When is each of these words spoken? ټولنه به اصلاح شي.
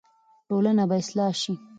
ټولنه 0.47 0.83
به 0.89 0.95
اصلاح 1.01 1.31
شي. 1.41 1.53